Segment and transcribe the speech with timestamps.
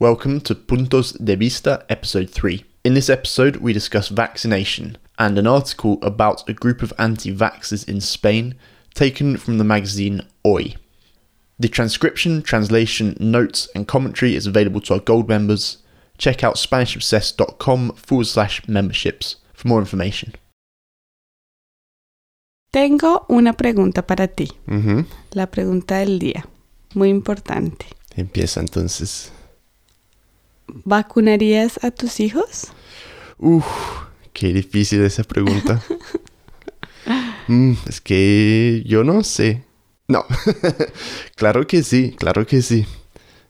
[0.00, 2.64] Welcome to Puntos de Vista, episode 3.
[2.82, 7.88] In this episode, we discuss vaccination and an article about a group of anti vaxxers
[7.88, 8.56] in Spain
[8.94, 10.74] taken from the magazine Oi.
[11.60, 15.78] The transcription, translation, notes, and commentary is available to our gold members.
[16.18, 20.32] Check out SpanishObsessed.com forward slash memberships for more information.
[22.72, 24.48] Tengo una pregunta para ti.
[24.66, 25.06] Ujú.
[25.34, 26.44] La pregunta del día.
[26.94, 27.86] Muy importante.
[28.16, 29.30] Empieza entonces.
[30.66, 32.68] ¿Vacunarías a tus hijos?
[33.38, 33.64] Uf,
[34.32, 35.82] qué difícil esa pregunta.
[37.46, 39.64] Mm, es que yo no sé.
[40.08, 40.24] No,
[41.36, 42.86] claro que sí, claro que sí.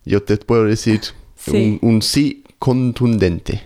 [0.04, 1.00] Yo te puedo decir
[1.36, 1.78] Sí.
[1.80, 3.62] un, un sí contundente.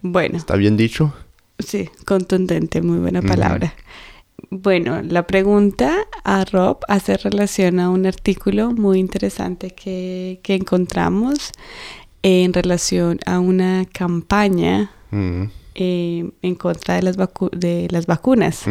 [0.00, 1.12] Bueno, ¿Está bien dicho?
[1.58, 3.74] sí, contundente, muy buena palabra.
[4.48, 11.52] Bueno, la pregunta a Rob hace relación a un artículo muy interesante que, que encontramos
[12.22, 18.64] en relación a una campaña Mm, eh, en contra de las, vacu- de las vacunas.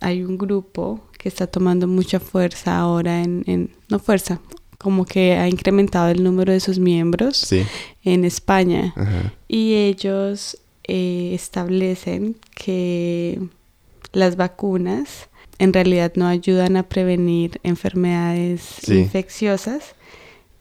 [0.00, 4.40] hay un grupo que está tomando mucha fuerza ahora en, en- no fuerza,
[4.78, 7.64] como que ha incrementado el número de sus miembros Sí.
[8.04, 8.94] en España
[9.48, 13.40] y ellos eh, establecen que
[14.12, 18.98] las vacunas en realidad no ayudan a prevenir enfermedades Sí.
[18.98, 19.94] infecciosas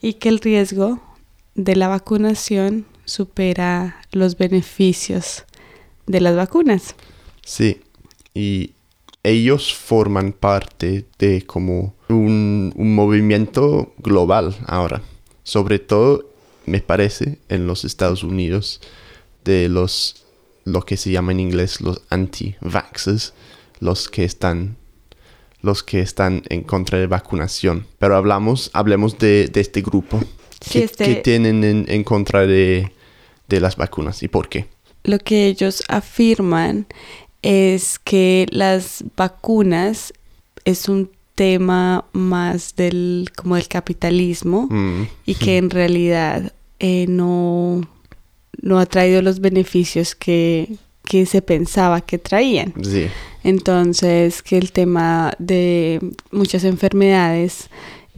[0.01, 0.99] y que el riesgo
[1.55, 5.45] de la vacunación supera los beneficios
[6.07, 6.95] de las vacunas.
[7.45, 7.81] Sí.
[8.33, 8.73] Y
[9.23, 15.01] ellos forman parte de como un, un movimiento global ahora.
[15.43, 16.29] Sobre todo,
[16.65, 18.81] me parece, en los Estados Unidos,
[19.43, 20.25] de los,
[20.65, 23.33] lo que se llama en inglés los anti-vaxxers,
[23.79, 24.77] los que están
[25.61, 27.87] los que están en contra de vacunación.
[27.97, 30.19] Pero hablamos, hablemos de, de este grupo.
[30.63, 32.91] Sí, ¿Qué, este- tienen en, en contra de,
[33.49, 34.65] de las vacunas y por qué?
[35.05, 36.85] lo que ellos afirman
[37.41, 40.13] es que las vacunas
[40.63, 47.81] es un tema más del como del capitalismo Mm, y que en realidad eh, no,
[48.61, 50.69] no ha traído los beneficios que,
[51.03, 52.73] que se pensaba que traían.
[52.81, 53.07] sí,
[53.43, 55.99] Entonces, que el tema de
[56.31, 57.69] muchas enfermedades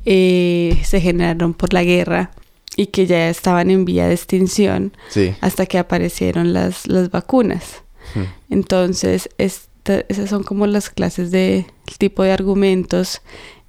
[0.06, 2.32] eh, se generaron por la guerra
[2.78, 5.34] y que ya estaban en vía de extinción sí.
[5.42, 7.84] hasta que aparecieron las, las vacunas.
[8.16, 8.54] Mm.
[8.54, 11.66] Entonces, esta- esas son como las clases de
[11.98, 13.22] tipo de argumentos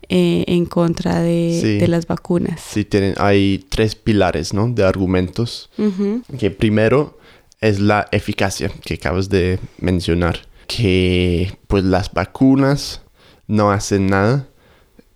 [0.08, 1.78] eh, en contra de, Sí.
[1.78, 2.60] de las vacunas.
[2.60, 4.69] Sí, tienen, hay tres pilares, ¿no?
[4.69, 5.69] De argumentos.
[6.38, 7.19] Que primero
[7.60, 10.46] es la eficacia que acabas de mencionar.
[10.69, 13.00] Que pues las vacunas
[13.48, 14.48] no hacen nada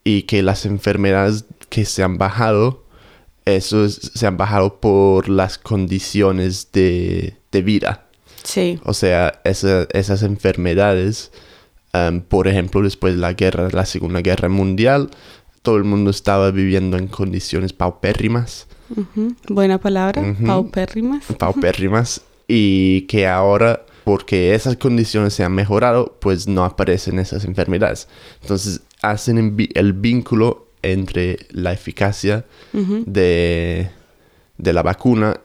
[0.05, 2.84] y que las enfermedades que se han bajado,
[3.44, 8.06] eso es- se han bajado por las condiciones de, de vida.
[8.43, 11.31] Sí, O sea, esa- esas enfermedades,
[11.93, 15.10] em, por ejemplo, después de la guerra, la Segunda Guerra Mundial,
[15.62, 18.66] todo el mundo estaba viviendo en condiciones paupérrimas,
[19.49, 20.47] buena palabra, Ujú.
[20.47, 21.25] paupérrimas.
[21.39, 28.09] paupérrimas, y que ahora, porque esas condiciones se han mejorado, pues no aparecen esas enfermedades.
[28.41, 33.91] Entonces, hacen el vínculo entre la eficacia de,
[34.59, 35.41] de la vacuna,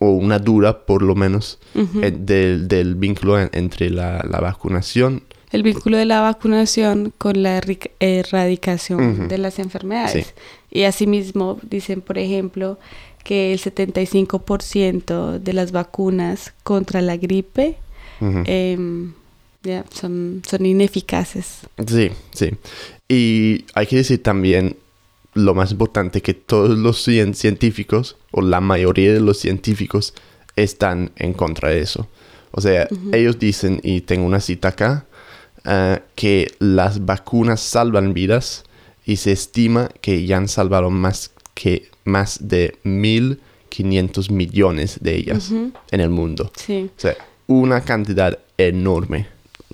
[0.00, 5.24] o una dura por lo menos, eh, del, del vínculo en- entre la, la vacunación.
[5.50, 7.60] El vínculo de la vacunación con la
[8.00, 10.26] erradicación de las enfermedades.
[10.26, 10.32] Sí.
[10.70, 12.78] Y asimismo dicen, por ejemplo,
[13.24, 17.76] que el 75% de las vacunas contra la gripe.
[19.62, 21.58] Ya, son, son ineficaces.
[21.86, 22.50] Sí, sí.
[23.08, 24.76] Y hay que decir también
[25.34, 30.14] lo más importante que todos los cien- científicos, o la mayoría de los científicos,
[30.56, 32.08] están en contra de eso.
[32.50, 35.06] O sea, ellos dicen, y tengo una cita acá,
[35.64, 38.64] ah, que las vacunas salvan vidas
[39.04, 45.50] y se estima que ya han salvado más que más de 1.500 millones de ellas
[45.50, 46.50] en el mundo.
[46.56, 47.16] Sí, O sea,
[47.46, 49.26] una cantidad enorme.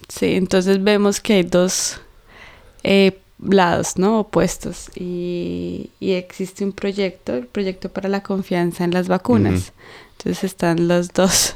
[0.09, 2.01] Sí, entonces vemos que hay dos
[2.83, 4.21] eh, lados, ¿no?
[4.21, 4.91] Opuestos.
[4.95, 9.73] Y, y existe un proyecto, el proyecto para la confianza en las vacunas.
[10.19, 11.55] Entonces están los dos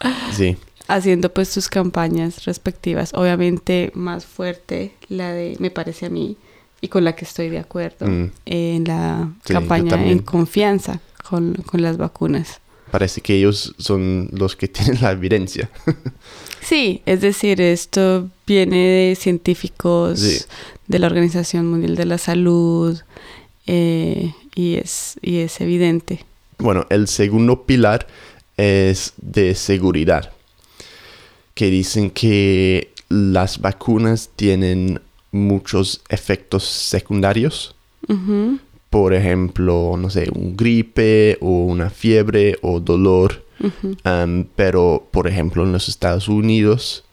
[0.32, 0.56] Sí,
[0.86, 3.12] haciendo pues sus campañas respectivas.
[3.14, 6.36] Obviamente más fuerte la de, me parece a mí,
[6.80, 8.30] y con la que estoy de acuerdo, Mm.
[8.46, 12.60] en la Sí, campaña en confianza con, con las vacunas.
[12.92, 15.68] parece que ellos son los que tienen la evidencia.
[16.62, 20.38] Sí, es decir, esto viene de científicos Sí.
[20.86, 22.98] de la Organización Mundial de la Salud
[23.66, 26.24] eh, y, es, y es evidente.
[26.58, 28.06] Bueno, el segundo pilar
[28.56, 30.32] es de seguridad,
[31.54, 35.00] que dicen que las vacunas tienen
[35.30, 37.74] muchos efectos secundarios.
[38.90, 43.44] Por ejemplo, no sé, un gripe o una fiebre o dolor.
[43.60, 47.04] Um, pero, por ejemplo, en los Estados Unidos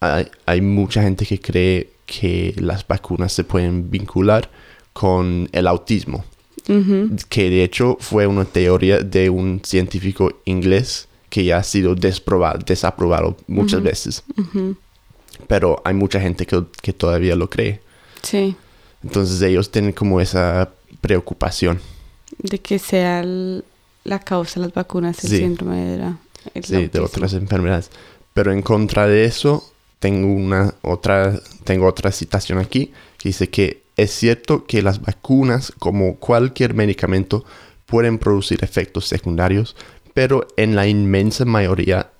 [0.00, 4.50] hay, hay, mucha gente que cree que las vacunas se pueden vincular
[4.92, 6.24] con el autismo.
[7.28, 12.58] Que de hecho fue una teoría de un científico inglés que ya ha sido desprobado,
[12.66, 14.24] desaprobado muchas veces.
[15.46, 17.80] Pero hay mucha gente que, que, todavía lo cree.
[18.22, 18.56] Sí.
[19.04, 20.70] Entonces ellos tienen como esa
[21.06, 21.80] preocupación.
[22.38, 23.24] De que sea
[24.04, 26.18] la causa de las vacunas el síndrome de la,
[26.62, 27.90] Sí, de otras enfermedades.
[28.34, 33.82] Pero en contra de eso, tengo una otra, tengo otra citación aquí que dice que
[33.96, 37.44] es cierto que las vacunas, como cualquier medicamento,
[37.86, 39.74] pueden producir efectos secundarios,
[40.12, 42.10] pero en la inmensa mayoría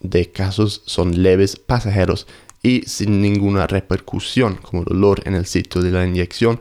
[0.00, 2.26] de casos son leves, pasajeros
[2.62, 6.60] y sin ninguna repercusión, como dolor en el sitio de la inyección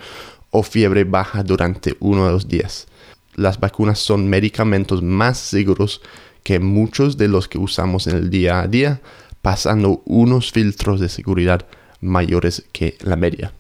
[0.54, 2.88] o fiebre baja durante uno o dos días.
[3.36, 6.02] Las vacunas son medicamentos más seguros
[6.44, 9.02] que muchos de los que usamos en el día a día,
[9.42, 11.66] pasando unos filtros de seguridad
[12.02, 13.52] mayores que la media.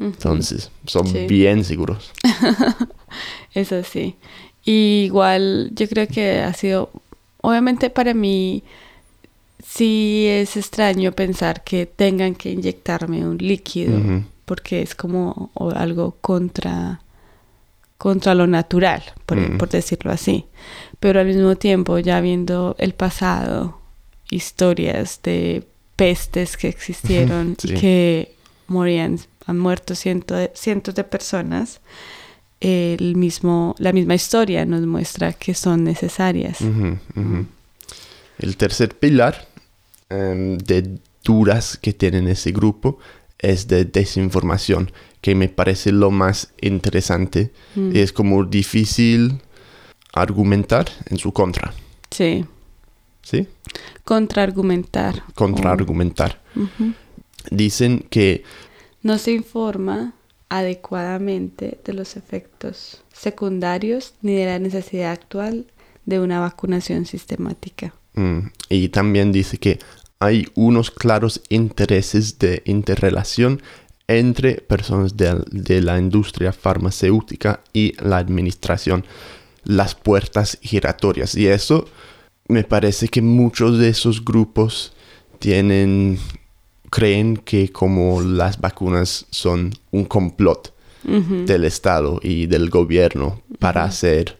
[0.00, 2.10] Entonces, son bien seguros.
[3.54, 4.16] Eso sí.
[4.64, 6.90] igual yo creo que ha sido,
[7.42, 8.62] obviamente para mí,
[9.62, 14.00] sí es extraño pensar que tengan que inyectarme un líquido,
[14.50, 17.00] porque es como algo contra,
[17.98, 19.58] contra lo natural, por, mm.
[19.58, 20.44] por decirlo así.
[20.98, 23.80] Pero al mismo tiempo, ya viendo el pasado,
[24.28, 25.62] historias de
[25.94, 28.34] pestes que existieron y que
[28.66, 31.80] morían han muerto cientos de personas,
[32.58, 36.58] el mismo, la misma historia nos muestra que son necesarias.
[38.36, 39.46] El tercer pilar
[40.08, 42.98] em, de dudas que tienen ese grupo
[43.40, 47.52] es de desinformación, que me parece lo más interesante.
[47.74, 47.96] Mm.
[47.96, 49.40] Es como difícil
[50.12, 51.72] argumentar en su contra.
[52.10, 52.44] Sí.
[53.22, 53.46] ¿Sí?
[54.04, 55.22] Contraargumentar.
[55.34, 56.40] Contraargumentar.
[57.50, 58.44] Dicen que
[59.02, 60.14] no se informa
[60.48, 65.66] adecuadamente de los efectos secundarios ni de la necesidad actual
[66.06, 67.94] de una vacunación sistemática.
[68.14, 69.78] Mm, y también dice que
[70.20, 73.62] hay unos claros intereses de interrelación
[74.06, 79.04] entre personas de, de, la industria farmacéutica y la administración,
[79.64, 81.34] las puertas giratorias.
[81.34, 81.88] Y eso
[82.48, 84.92] me parece que muchos de esos grupos
[85.38, 86.18] tienen
[86.90, 94.38] creen que como las vacunas son un complot del Estado y del gobierno para hacer,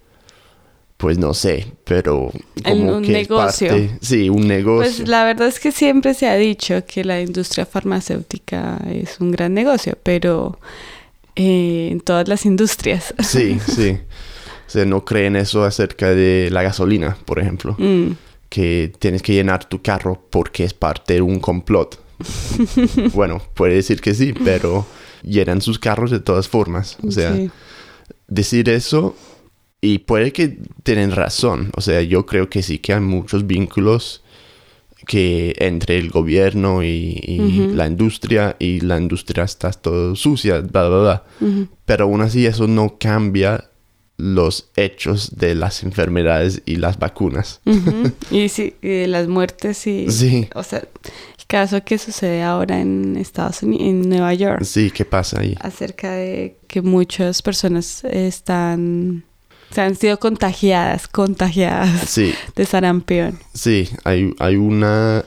[1.01, 2.31] pues no sé, pero
[2.63, 3.73] como un que negocio.
[4.03, 4.93] sí, un negocio.
[4.99, 9.31] Pues la verdad es que siempre se ha dicho que la industria farmacéutica es un
[9.31, 10.59] gran negocio, pero
[11.37, 13.15] eh, en todas las industrias.
[13.27, 13.99] Sí, sí.
[14.67, 17.75] O sea, no creen eso acerca de la gasolina, por ejemplo.
[17.79, 18.11] Mm.
[18.51, 21.99] Que tienes que llenar tu carro porque es parte de un complot.
[23.15, 24.85] bueno, puede decir que sí, pero
[25.23, 26.99] llenan sus carros de todas formas.
[27.03, 27.35] O sea,
[28.29, 29.17] decir eso
[29.81, 31.71] y puede que tienen razón.
[31.77, 34.23] O sea, yo creo que sí que hay muchos vínculos
[35.07, 40.99] que entre el gobierno y, la industria y la industria está todo sucia, bla, bla,
[41.01, 41.25] bla.
[41.85, 43.71] Pero aún así eso no cambia
[44.19, 47.61] los hechos de las enfermedades y las vacunas.
[48.31, 50.11] y sí, y las muertes y...
[50.11, 50.47] Sí.
[50.55, 50.83] O sea,
[51.51, 54.63] caso que sucede ahora en Estados Unidos, en Nueva York.
[54.63, 55.57] Sí, ¿qué pasa ahí?
[55.61, 59.25] Acerca de que muchas personas están,
[59.71, 62.19] se han sido contagiadas, contagiadas
[62.57, 63.39] de sarampión.
[63.55, 65.25] Sí, hay, hay una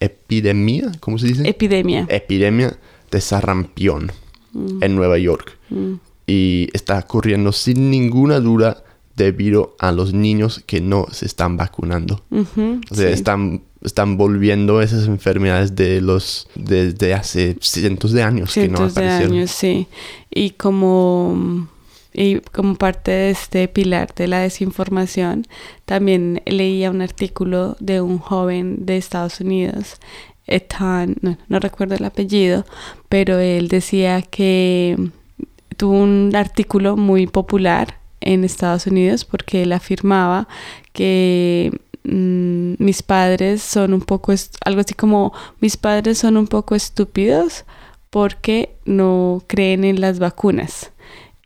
[0.00, 1.48] epidemia, ¿cómo se dice?
[1.48, 2.06] Epidemia.
[2.08, 2.76] Epidemia
[3.10, 4.12] de sarampión
[4.52, 4.82] mm.
[4.82, 5.58] en Nueva York.
[5.70, 5.94] Mm.
[6.26, 8.82] Y está ocurriendo sin ninguna duda
[9.16, 12.22] debido a los niños que no se están vacunando.
[12.30, 18.68] o sea, están, están volviendo esas enfermedades de los desde hace cientos de años que
[18.68, 19.32] no aparecieron.
[19.32, 19.86] De años, sí.
[20.30, 21.68] Y como
[22.14, 25.46] y como parte de este pilar de la desinformación,
[25.84, 29.98] también leía un artículo de un joven de Estados Unidos,
[30.46, 31.16] Ethan,
[31.48, 32.64] no, recuerdo el apellido,
[33.08, 34.96] pero él decía que
[35.76, 40.46] tuvo un artículo muy popular en Estados Unidos porque él afirmaba
[40.92, 41.72] que
[42.04, 44.32] mm, mis padres son un poco,
[44.64, 47.64] algo así como mis padres son un poco estúpidos
[48.10, 50.92] porque no creen en las vacunas.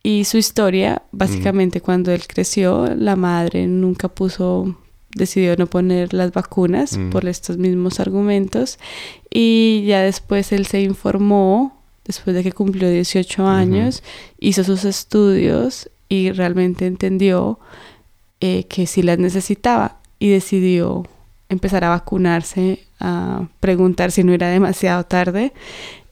[0.02, 4.76] Y su historia, básicamente cuando él creció, la madre nunca puso,
[5.14, 7.10] decidió no poner las vacunas Mm.
[7.10, 8.78] por estos mismos argumentos.
[9.30, 14.02] Y ya después él se informó, después de que cumplió 18 años,
[14.38, 17.58] hizo sus estudios y realmente entendió
[18.40, 21.06] eh, que sí las necesitaba y decidió
[21.48, 25.52] empezar a vacunarse, a preguntar si no era demasiado tarde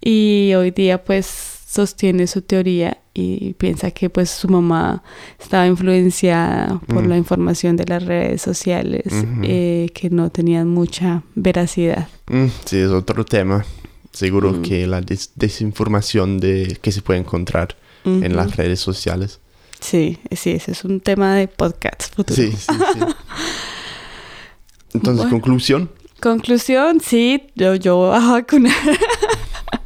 [0.00, 5.02] y hoy día pues sostiene su teoría y piensa que pues su mamá
[5.38, 7.09] estaba influenciada por Mm.
[7.09, 9.04] la información de las redes sociales
[9.42, 12.09] eh, que no tenían mucha veracidad.
[12.28, 13.64] Mm, sí, es otro tema.
[14.12, 14.62] Seguro Mm.
[14.62, 19.40] que la des- desinformación de que se puede encontrar en las redes sociales.
[19.80, 22.35] Sí, sí, ese es un tema de podcast futuro.
[22.35, 23.00] Sí, sí, sí.
[24.95, 25.30] Entonces, Bueno.
[25.30, 25.90] conclusión.
[26.21, 28.73] Conclusión, sí, yo, yo voy a vacunar.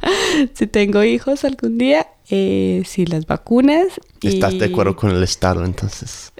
[0.53, 3.87] si tengo hijos algún día, eh, sí, las vacunas.
[4.21, 6.31] y- Estás de acuerdo con el Estado, entonces.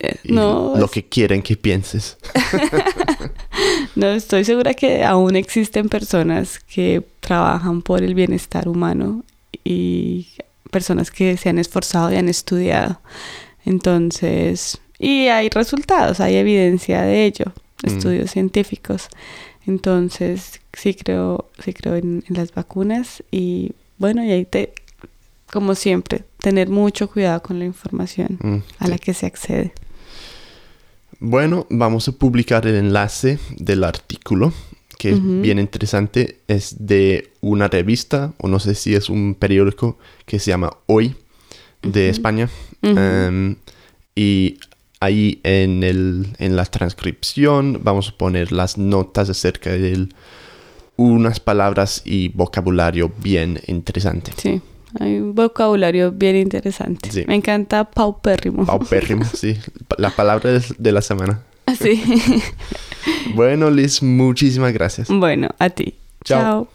[0.00, 2.16] Eh, no, Lo que quieren que pienses.
[3.96, 9.24] no, estoy segura que aún existen personas que trabajan por el bienestar humano
[9.64, 10.28] y
[10.70, 13.00] personas que se han esforzado y han estudiado.
[13.64, 17.46] Entonces, y hay resultados, hay evidencia de ello,
[17.82, 17.86] Mm.
[17.88, 19.08] estudios científicos.
[19.66, 24.72] Entonces, sí creo, sí creo en, en las vacunas y bueno, y ahí te,
[25.52, 28.90] como siempre, tener mucho cuidado con la información Mm, a sí.
[28.90, 29.72] la que se accede.
[31.20, 34.52] Bueno, vamos a publicar el enlace del artículo,
[34.98, 36.38] que es bien interesante.
[36.46, 41.16] Es de una revista, o no sé si es un periódico, que se llama Hoy,
[41.82, 42.08] de.
[42.08, 42.48] España.
[42.82, 43.56] Em,
[44.14, 44.58] y
[45.00, 50.08] ahí en, el, en la transcripción vamos a poner las notas acerca de
[50.98, 54.32] unas palabras y vocabulario bien interesante.
[54.36, 54.60] Sí,
[55.00, 57.10] hay un vocabulario bien interesante.
[57.10, 57.24] Sí.
[57.26, 58.66] Me encanta paupérrimo.
[58.66, 59.56] Paupérrimo, sí.
[59.96, 61.40] La palabra de- la semana.
[61.80, 62.02] sí.
[63.34, 65.08] Bueno, Liz, muchísimas gracias.
[65.08, 65.94] bueno, a ti.
[66.24, 66.40] Chao.
[66.42, 66.68] Chao.